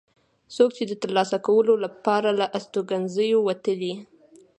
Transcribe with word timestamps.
څوک 0.55 0.69
چې 0.77 0.83
د 0.87 0.93
ترلاسه 1.03 1.37
کولو 1.47 1.73
لپاره 1.85 2.29
له 2.39 2.45
استوګنځیو 2.57 3.37
وتلي. 3.47 3.93